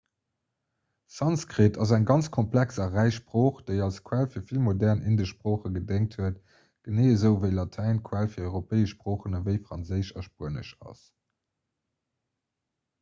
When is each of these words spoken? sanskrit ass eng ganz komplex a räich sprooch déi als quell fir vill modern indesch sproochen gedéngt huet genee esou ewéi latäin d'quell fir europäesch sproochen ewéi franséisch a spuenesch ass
sanskrit 1.15 1.75
ass 1.83 1.91
eng 1.97 2.05
ganz 2.11 2.25
komplex 2.37 2.69
a 2.83 2.85
räich 2.95 3.17
sprooch 3.17 3.59
déi 3.67 3.77
als 3.87 3.99
quell 4.07 4.25
fir 4.35 4.43
vill 4.51 4.63
modern 4.67 5.03
indesch 5.11 5.33
sproochen 5.33 5.77
gedéngt 5.79 6.17
huet 6.21 6.41
genee 6.89 7.13
esou 7.19 7.33
ewéi 7.37 7.53
latäin 7.59 8.01
d'quell 8.01 8.33
fir 8.37 8.49
europäesch 8.49 8.95
sproochen 8.97 9.41
ewéi 9.43 9.57
franséisch 9.69 10.13
a 10.19 10.25
spuenesch 10.31 10.73
ass 10.93 11.05